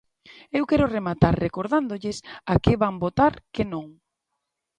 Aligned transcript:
Eu 0.57 0.63
quero 0.69 0.91
rematar 0.97 1.33
recordándolles 1.45 2.17
a 2.51 2.53
que 2.63 2.73
van 2.81 2.95
votar 3.05 3.33
que 3.53 3.63
non. 3.71 3.85